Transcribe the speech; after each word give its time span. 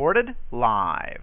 Recorded 0.00 0.32
live. 0.50 1.20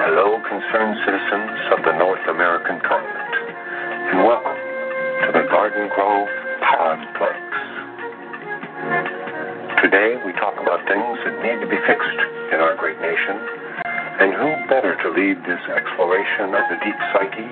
Hello, 0.00 0.40
concerned 0.48 0.96
citizens 1.04 1.60
of 1.76 1.84
the 1.84 1.92
North 1.98 2.24
American 2.30 2.80
continent, 2.88 3.36
and 4.08 4.24
welcome 4.24 4.56
to 4.56 5.32
the 5.36 5.44
Garden 5.52 5.90
Grove 5.94 6.32
Podplex. 6.64 7.36
Today, 9.84 10.16
we 10.24 10.32
talk 10.40 10.56
about 10.56 10.80
things 10.88 11.18
that 11.28 11.36
need 11.44 11.60
to 11.60 11.68
be 11.68 11.76
fixed 11.84 12.20
in 12.56 12.64
our 12.64 12.72
great 12.80 12.96
nation, 13.04 13.36
and 14.24 14.32
who 14.32 14.56
better 14.72 14.96
to 15.04 15.08
lead 15.12 15.36
this 15.44 15.60
exploration 15.68 16.56
of 16.56 16.64
the 16.72 16.80
deep 16.80 16.96
psyche 17.12 17.44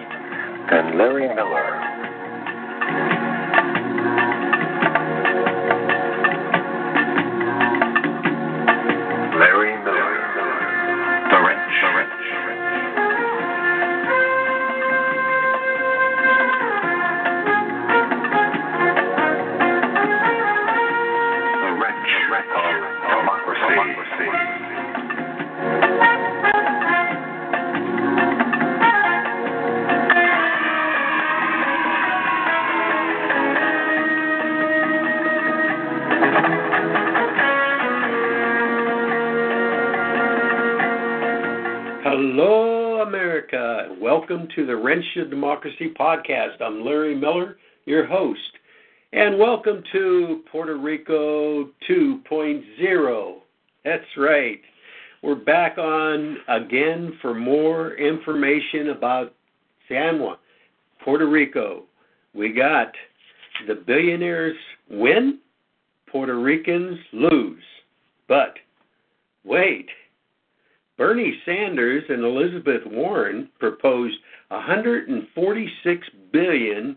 than 0.73 0.97
Larry 0.97 1.29
Miller? 1.35 1.94
Hello, 42.17 43.01
America. 43.01 43.89
and 43.91 44.01
Welcome 44.01 44.47
to 44.55 44.65
the 44.65 44.77
Wrench 44.77 45.05
of 45.17 45.31
Democracy 45.31 45.93
podcast. 45.99 46.63
I'm 46.63 46.85
Larry 46.85 47.17
Miller, 47.17 47.57
your 47.87 48.07
host. 48.07 48.39
And 49.13 49.37
welcome 49.37 49.83
to 49.91 50.45
Puerto 50.49 50.77
Rico 50.77 51.71
2.0. 51.91 53.35
That's 53.85 54.05
right. 54.17 54.61
We're 55.25 55.35
back 55.35 55.77
on 55.77 56.37
again 56.47 57.19
for 57.21 57.35
more 57.35 57.97
information 57.97 58.91
about 58.91 59.35
San 59.89 60.21
Juan, 60.21 60.37
Puerto 61.03 61.29
Rico. 61.29 61.83
We 62.33 62.53
got 62.53 62.93
the 63.67 63.75
billionaires 63.75 64.57
win, 64.89 65.41
Puerto 66.07 66.41
Ricans 66.41 66.97
lose. 67.13 67.65
But 68.29 68.55
wait, 69.45 69.89
Bernie 70.97 71.41
Sanders 71.45 72.05
and 72.09 72.25
Elizabeth 72.25 72.83
Warren 72.87 73.49
proposed 73.59 74.17
146 74.49 76.07
billion 76.33 76.97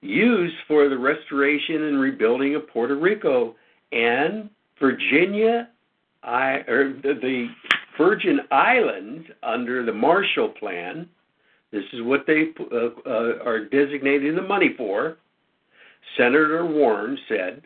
used 0.00 0.56
for 0.66 0.88
the 0.88 0.98
restoration 0.98 1.84
and 1.84 2.00
rebuilding 2.00 2.54
of 2.54 2.68
Puerto 2.68 2.96
Rico 2.96 3.54
and 3.92 4.48
Virginia, 4.80 5.68
I 6.22 6.64
or 6.68 6.94
the 7.02 7.48
Virgin 7.98 8.40
Islands 8.50 9.26
under 9.42 9.84
the 9.84 9.92
Marshall 9.92 10.50
Plan. 10.50 11.08
This 11.72 11.84
is 11.92 12.02
what 12.02 12.24
they 12.26 12.52
uh, 12.72 12.88
uh, 13.06 13.44
are 13.44 13.64
designating 13.64 14.34
the 14.34 14.42
money 14.42 14.74
for. 14.76 15.16
Senator 16.16 16.64
Warren 16.64 17.18
said 17.28 17.62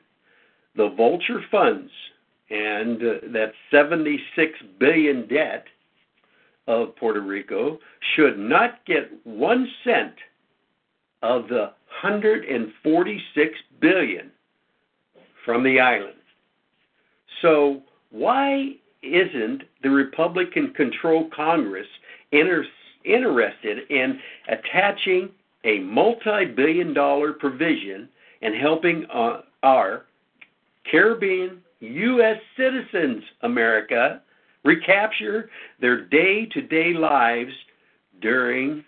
the 0.76 0.90
vulture 0.96 1.42
funds 1.50 1.90
and 2.50 3.02
uh, 3.02 3.14
that 3.32 3.52
76 3.70 4.52
billion 4.78 5.26
debt 5.28 5.64
of 6.66 6.94
Puerto 6.96 7.20
Rico 7.20 7.78
should 8.14 8.38
not 8.38 8.84
get 8.86 9.10
1 9.24 9.68
cent 9.84 10.14
of 11.22 11.48
the 11.48 11.72
146 12.02 13.58
billion 13.80 14.30
from 15.44 15.62
the 15.62 15.80
island. 15.80 16.14
So 17.42 17.82
why 18.10 18.76
isn't 19.02 19.62
the 19.82 19.90
Republican 19.90 20.72
controlled 20.74 21.32
Congress 21.32 21.86
inter- 22.32 22.64
interested 23.04 23.90
in 23.90 24.18
attaching 24.48 25.30
a 25.64 25.78
multi-billion 25.80 26.94
dollar 26.94 27.32
provision 27.32 28.08
and 28.42 28.54
helping 28.54 29.06
uh, 29.12 29.42
our 29.62 30.06
Caribbean 30.90 31.62
U.S. 31.80 32.36
citizens, 32.56 33.22
America, 33.42 34.22
recapture 34.64 35.50
their 35.80 36.04
day 36.06 36.46
to 36.46 36.60
day 36.62 36.92
lives 36.92 37.52
during 38.20 38.84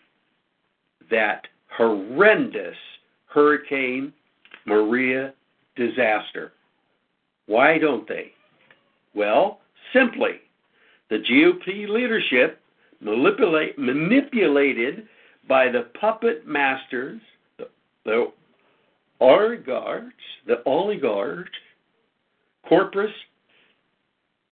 that 1.10 1.46
horrendous 1.76 2.76
Hurricane 3.26 4.12
Maria 4.66 5.32
disaster. 5.76 6.52
Why 7.46 7.78
don't 7.78 8.06
they? 8.06 8.32
Well, 9.14 9.60
simply, 9.92 10.40
the 11.10 11.18
GOP 11.18 11.88
leadership 11.88 12.60
manipulate, 13.00 13.78
manipulated 13.78 15.08
by 15.48 15.68
the 15.68 15.88
puppet 16.00 16.46
masters, 16.46 17.20
the, 17.58 17.68
the 18.04 18.32
oligarchs, 19.20 20.14
the 20.46 20.62
oligarchs, 20.64 21.50
corpus, 22.72 23.10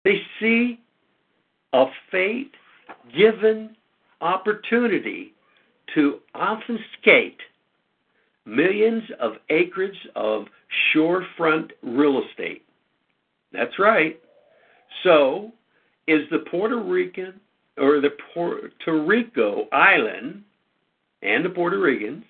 they 0.03 0.19
see 0.39 0.79
a 1.73 1.85
fate 2.11 2.51
given 3.16 3.75
opportunity 4.22 5.33
to 5.94 6.17
obfuscate 6.33 7.38
millions 8.45 9.03
of 9.19 9.33
acres 9.51 9.95
of 10.16 10.45
shorefront 10.95 11.69
real 11.83 12.23
estate. 12.27 12.63
That's 13.53 13.77
right. 13.77 14.19
So, 15.03 15.51
is 16.07 16.22
the 16.31 16.39
Puerto 16.50 16.81
Rican 16.81 17.39
or 17.77 18.01
the 18.01 18.11
Puerto 18.33 19.03
Rico 19.06 19.67
island 19.72 20.41
and 21.22 21.45
the 21.45 21.50
Puerto 21.50 21.79
Ricans 21.79 22.23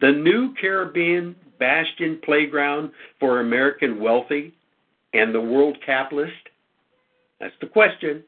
the 0.00 0.12
new 0.12 0.54
Caribbean 0.60 1.34
bastion 1.58 2.20
playground 2.24 2.90
for 3.18 3.40
American 3.40 4.00
wealthy 4.00 4.52
and 5.16 5.34
the 5.34 5.40
world 5.40 5.78
capitalist? 5.84 6.32
That's 7.40 7.54
the 7.60 7.66
question. 7.66 8.22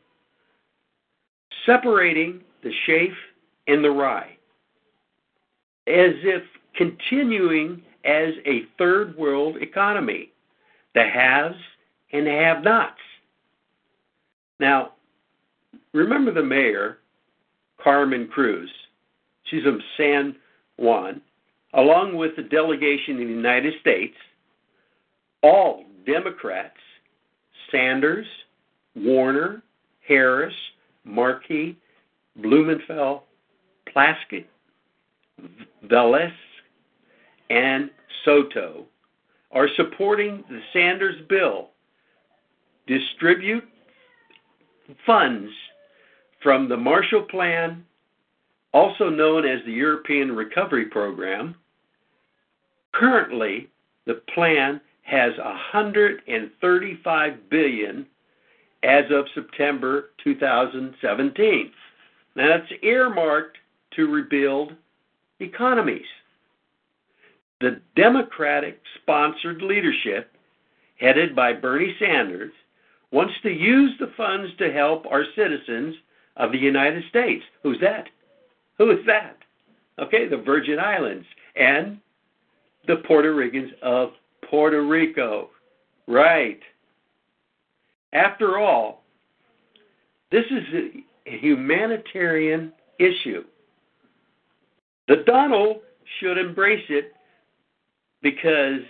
Separating 1.66 2.41
the 2.62 2.72
chaff 2.87 3.16
and 3.66 3.84
the 3.84 3.91
rye. 3.91 4.36
As 5.86 6.15
if 6.22 6.42
continuing 6.77 7.83
as 8.04 8.34
a 8.47 8.62
third 8.78 9.16
world 9.16 9.57
economy, 9.60 10.30
the 10.95 11.03
haves 11.03 11.57
and 12.12 12.27
the 12.27 12.30
have 12.30 12.62
nots. 12.62 13.01
Now, 14.60 14.92
remember 15.92 16.33
the 16.33 16.42
mayor, 16.42 16.98
Carmen 17.83 18.28
Cruz. 18.28 18.71
She's 19.45 19.62
from 19.62 19.80
San 19.97 20.36
Juan, 20.77 21.21
along 21.74 22.16
with 22.16 22.36
the 22.36 22.42
delegation 22.42 23.18
in 23.18 23.28
the 23.28 23.34
United 23.34 23.74
States, 23.80 24.16
all 25.42 25.84
Democrats, 26.07 26.77
Sanders, 27.70 28.26
Warner, 28.94 29.62
Harris, 30.06 30.54
Markey, 31.04 31.76
Blumenfeld, 32.36 33.20
Plaskett, 33.94 34.47
Velez, 35.86 36.32
and 37.50 37.91
Soto 38.24 38.86
are 39.53 39.68
supporting 39.76 40.44
the 40.48 40.60
Sanders 40.72 41.16
bill. 41.28 41.70
Distribute 42.86 43.65
funds 45.04 45.50
from 46.42 46.68
the 46.68 46.76
Marshall 46.76 47.22
Plan, 47.22 47.84
also 48.72 49.09
known 49.09 49.47
as 49.47 49.60
the 49.64 49.72
European 49.72 50.34
Recovery 50.34 50.86
Program. 50.86 51.54
Currently, 52.92 53.68
the 54.06 54.22
plan 54.34 54.80
has 55.09 55.33
135 55.39 57.51
billion 57.51 58.07
as 58.83 59.05
of 59.10 59.25
September 59.34 60.10
2017. 60.22 61.72
Now 62.37 62.49
that's 62.49 62.71
earmarked 62.83 63.57
to 63.97 64.07
rebuild 64.07 64.75
economies. 65.41 66.05
The 67.60 67.81
Democratic 67.97 68.81
sponsored 69.01 69.63
leadership, 69.63 70.31
headed 71.01 71.34
by 71.34 71.55
Bernie 71.55 71.97
Sanders, 71.99 72.53
wants 73.10 73.33
to 73.43 73.51
use 73.51 73.93
the 73.99 74.13
funds 74.16 74.55
to 74.59 74.71
help 74.71 75.07
our 75.07 75.25
citizens 75.34 75.97
of 76.37 76.53
the 76.53 76.59
United 76.59 77.03
States. 77.09 77.43
Who's 77.63 77.81
that? 77.81 78.09
Who 78.77 78.91
is 78.91 79.05
that? 79.07 79.39
Okay, 79.99 80.28
the 80.28 80.37
Virgin 80.37 80.78
Islands 80.78 81.27
and 81.57 81.99
the 82.87 82.97
Puerto 83.07 83.34
Ricans 83.34 83.72
of 83.83 84.10
Puerto 84.48 84.83
Rico. 84.86 85.50
Right. 86.06 86.60
After 88.12 88.59
all, 88.59 89.03
this 90.30 90.45
is 90.50 90.62
a 91.27 91.39
humanitarian 91.39 92.72
issue. 92.98 93.45
The 95.06 95.22
Donald 95.27 95.78
should 96.21 96.39
embrace 96.39 96.84
it 96.89 97.12
because 98.22 98.80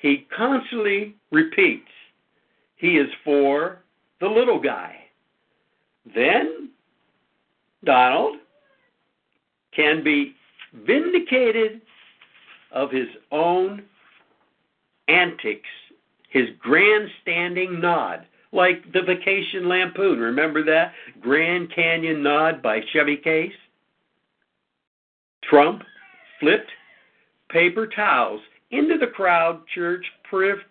he 0.00 0.26
constantly 0.36 1.14
repeats 1.30 1.88
he 2.78 2.96
is 2.96 3.08
for 3.24 3.80
the 4.20 4.28
little 4.28 4.60
guy. 4.60 4.96
Then 6.14 6.70
Donald 7.84 8.36
can 9.74 10.02
be 10.02 10.34
vindicated 10.86 11.80
of 12.72 12.90
his 12.90 13.08
own 13.32 13.82
antics, 15.08 15.68
his 16.30 16.48
grandstanding 16.58 17.80
nod, 17.80 18.26
like 18.52 18.92
the 18.92 19.02
Vacation 19.02 19.68
Lampoon. 19.68 20.18
Remember 20.18 20.64
that? 20.64 20.92
Grand 21.20 21.74
Canyon 21.74 22.22
nod 22.22 22.62
by 22.62 22.80
Chevy 22.92 23.18
Chase? 23.22 23.52
Trump 25.42 25.82
flipped 26.40 26.70
paper 27.50 27.86
towels 27.86 28.40
into 28.70 28.98
the 28.98 29.06
crowd 29.06 29.62
church 29.74 30.04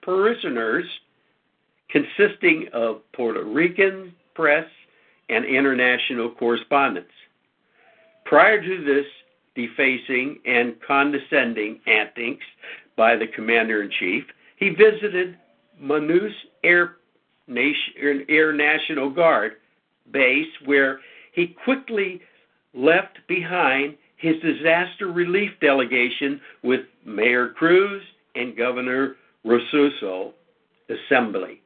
parishioners 0.02 0.86
consisting 1.90 2.68
of 2.74 3.02
Puerto 3.14 3.44
Rican 3.44 4.14
press 4.36 4.66
and 5.30 5.46
international 5.46 6.32
correspondents. 6.32 7.12
Prior 8.26 8.62
to 8.62 8.84
this 8.84 9.06
defacing 9.56 10.40
and 10.46 10.76
condescending 10.86 11.80
antics 11.88 12.46
by 12.98 13.16
the 13.16 13.28
commander 13.28 13.84
in 13.84 13.92
chief, 14.00 14.24
he 14.58 14.70
visited 14.70 15.38
Muñiz 15.82 16.32
Air, 16.64 16.96
Air 17.48 18.54
National 18.54 19.10
Guard 19.10 19.54
base, 20.12 20.48
where 20.66 21.00
he 21.34 21.56
quickly 21.64 22.22
left 22.74 23.20
behind 23.28 23.96
his 24.18 24.36
disaster 24.42 25.12
relief 25.12 25.52
delegation 25.62 26.42
with 26.64 26.82
Mayor 27.06 27.50
Cruz 27.50 28.02
and 28.36 28.58
Governor 28.58 29.16
Rosselló 29.46 30.34
Assembly. 30.90 31.62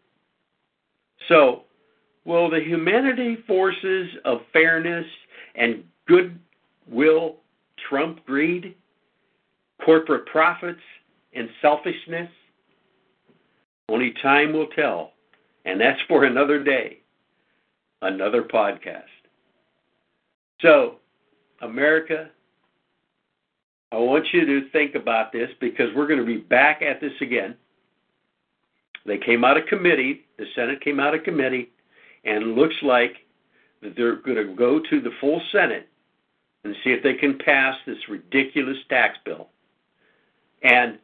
So, 1.29 1.63
will 2.25 2.49
the 2.49 2.59
humanity 2.59 3.37
forces 3.47 4.09
of 4.25 4.39
fairness 4.51 5.05
and 5.55 5.83
goodwill 6.07 7.37
trump 7.89 8.25
greed, 8.25 8.75
corporate 9.83 10.25
profits, 10.25 10.81
and 11.33 11.49
selfishness? 11.61 12.29
Only 13.89 14.13
time 14.21 14.53
will 14.53 14.67
tell, 14.67 15.11
and 15.65 15.79
that's 15.79 15.99
for 16.07 16.23
another 16.23 16.63
day, 16.63 16.99
another 18.01 18.43
podcast. 18.43 19.03
So, 20.61 20.95
America, 21.61 22.29
I 23.91 23.97
want 23.97 24.25
you 24.31 24.45
to 24.45 24.69
think 24.69 24.95
about 24.95 25.33
this 25.33 25.49
because 25.59 25.89
we're 25.95 26.07
going 26.07 26.19
to 26.19 26.25
be 26.25 26.37
back 26.37 26.81
at 26.81 27.01
this 27.01 27.11
again. 27.19 27.55
They 29.05 29.17
came 29.17 29.43
out 29.43 29.57
of 29.57 29.65
committee, 29.65 30.21
the 30.37 30.45
Senate 30.55 30.81
came 30.81 30.99
out 30.99 31.15
of 31.15 31.23
committee, 31.23 31.71
and 32.23 32.43
it 32.43 32.47
looks 32.47 32.75
like 32.83 33.15
that 33.81 33.95
they're 33.95 34.17
going 34.17 34.37
to 34.37 34.55
go 34.55 34.79
to 34.79 35.01
the 35.01 35.11
full 35.19 35.41
Senate 35.51 35.89
and 36.63 36.75
see 36.83 36.91
if 36.91 37.03
they 37.03 37.15
can 37.15 37.39
pass 37.39 37.75
this 37.85 37.97
ridiculous 38.07 38.77
tax 38.89 39.17
bill. 39.25 39.49
And 40.63 40.99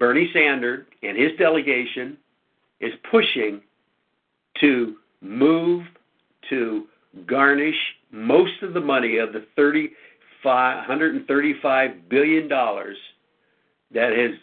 Bernie 0.00 0.30
Sanders 0.32 0.86
and 1.02 1.16
his 1.16 1.30
delegation 1.38 2.16
is 2.80 2.92
pushing 3.10 3.60
to 4.60 4.96
move 5.20 5.84
to 6.48 6.86
garnish 7.26 7.76
most 8.10 8.62
of 8.62 8.72
the 8.72 8.80
money 8.80 9.18
of 9.18 9.34
the 9.34 9.44
135 10.88 12.08
billion 12.08 12.48
dollars 12.48 12.96
that 13.92 14.12
is 14.12 14.34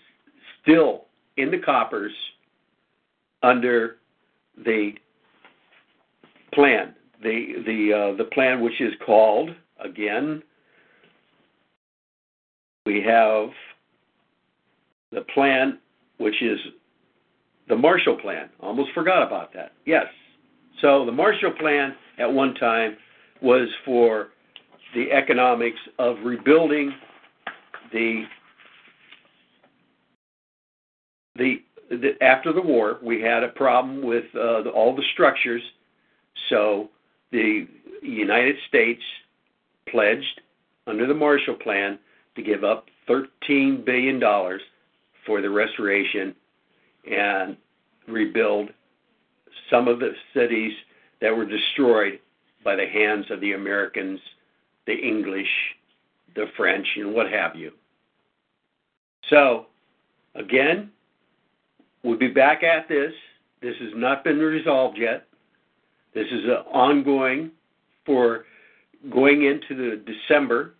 still 0.62 1.06
in 1.38 1.50
the 1.50 1.57
coppers 1.57 2.12
under 3.42 3.98
the 4.63 4.92
plan, 6.54 6.94
the 7.24 7.63
the 7.65 7.94
uh, 7.94 8.18
the 8.18 8.30
plan 8.31 8.62
which 8.62 8.80
is 8.80 8.94
called 9.04 9.50
again. 9.80 10.44
We 12.86 13.01
have 13.01 13.50
the 15.12 15.21
plan 15.33 15.80
which 16.18 16.42
is 16.42 16.59
the 17.69 17.75
Marshall 17.75 18.18
Plan. 18.18 18.50
Almost 18.59 18.89
forgot 18.94 19.21
about 19.21 19.54
that. 19.54 19.74
Yes. 19.86 20.06
So 20.81 21.06
the 21.06 21.12
Marshall 21.12 21.54
Plan 21.59 21.95
at 22.18 22.31
one 22.31 22.54
time 22.56 22.98
was 23.42 23.68
for 23.86 24.30
the 24.95 25.12
economics 25.12 25.80
of 26.00 26.18
rebuilding 26.24 26.94
the 27.92 28.24
the 31.36 31.57
the, 31.89 32.21
after 32.21 32.51
the 32.51 32.62
war, 32.62 33.00
we 33.01 33.21
had 33.21 33.44
a 33.44 33.50
problem 33.50 34.04
with 34.04 34.25
uh, 34.36 34.63
the, 34.63 34.69
all 34.69 34.94
the 34.94 35.04
structures. 35.13 35.62
So 36.50 36.89
the 37.31 37.65
United 38.01 38.57
States 38.68 39.01
pledged 39.89 40.42
under 40.85 41.07
the 41.07 41.14
Marshall 41.14 41.56
Plan 41.56 41.97
to 42.35 42.44
give 42.44 42.66
up 42.66 42.87
$13 43.09 43.85
billion 43.85 44.21
for 45.28 45.42
the 45.42 45.50
restoration 45.50 46.34
and 47.10 47.56
rebuild 48.07 48.69
some 49.69 49.88
of 49.88 50.00
the 50.00 50.14
cities 50.34 50.74
that 51.22 51.36
were 51.36 51.46
destroyed 51.46 52.19
by 52.64 52.76
the 52.76 52.88
hands 52.88 53.26
of 53.30 53.40
the 53.42 53.54
Americans, 53.54 54.19
the 54.88 54.94
English, 54.94 55.50
the 56.36 56.46
French, 56.57 56.88
and 56.96 57.14
what 57.14 57.30
have 57.30 57.56
you. 57.56 57.72
So, 59.30 59.68
again, 60.34 60.90
We'll 62.07 62.18
be 62.18 62.30
back 62.30 62.64
at 62.64 62.88
this. 62.88 63.12
This 63.62 63.76
has 63.81 63.92
not 63.94 64.24
been 64.24 64.40
resolved 64.40 64.98
yet. 64.98 65.28
This 66.14 66.28
is 66.31 66.46
ongoing 66.72 67.52
for 68.06 68.46
going 69.12 69.44
into 69.44 69.76
the 69.76 70.02
December. 70.06 70.76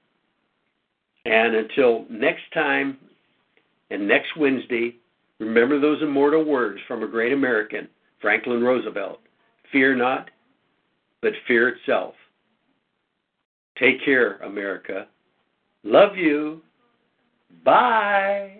And 1.26 1.54
until 1.54 2.06
next 2.10 2.44
time 2.54 2.98
and 3.90 4.08
next 4.08 4.36
Wednesday, 4.38 4.96
remember 5.40 5.80
those 5.80 6.02
immortal 6.02 6.44
words 6.44 6.80
from 6.88 7.04
a 7.04 7.08
great 7.08 7.34
American, 7.34 7.88
Franklin 8.22 8.64
Roosevelt 8.64 9.20
Fear 9.72 9.96
not, 9.96 10.30
but 11.22 11.34
fear 11.48 11.70
itself. 11.70 12.14
Take 13.78 14.04
care, 14.04 14.38
America. 14.38 15.08
Love 15.84 16.16
you. 16.16 16.62
Bye. 17.64 18.57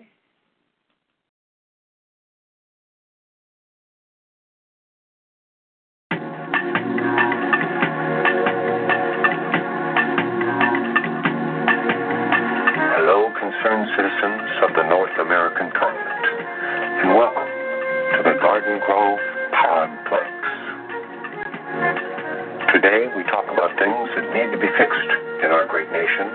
Today 22.78 23.10
we 23.10 23.26
talk 23.26 23.42
about 23.50 23.74
things 23.74 24.06
that 24.14 24.22
need 24.38 24.54
to 24.54 24.60
be 24.62 24.70
fixed 24.78 25.10
in 25.42 25.50
our 25.50 25.66
great 25.66 25.90
nation, 25.90 26.30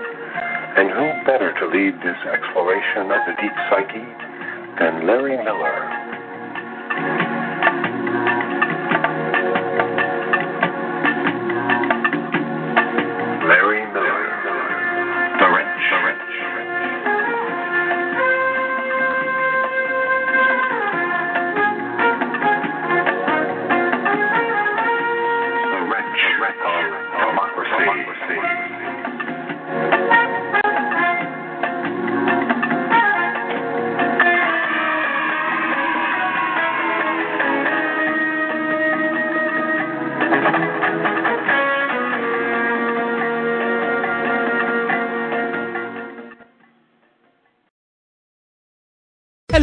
and 0.76 0.92
who 0.92 1.08
better 1.24 1.56
to 1.56 1.64
lead 1.72 1.96
this 2.04 2.20
exploration 2.28 3.08
of 3.08 3.16
the 3.24 3.32
deep 3.40 3.56
psyche 3.72 4.04
than 4.76 5.08
Larry 5.08 5.40
Miller, 5.40 6.03